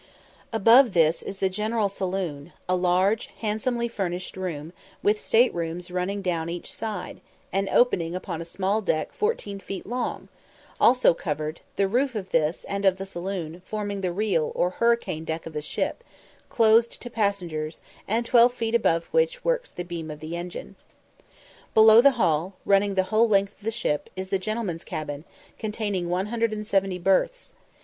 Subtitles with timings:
[0.51, 6.23] Above this is the general saloon, a large, handsomely furnished room, with state rooms running
[6.23, 7.21] down each side,
[7.53, 10.27] and opening upon a small deck fourteen feet long,
[10.79, 15.23] also covered; the roof of this and of the saloon, forming the real or hurricane
[15.23, 16.03] deck of the ship,
[16.49, 20.75] closed to passengers, and twelve feet above which works the beam of the engine.
[21.75, 25.25] Below the Hall, running the whole length of the ship, is the gentlemen's cabin,
[25.59, 27.53] containing 170 berths.